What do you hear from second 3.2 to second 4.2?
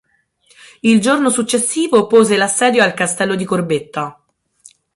di Corbetta.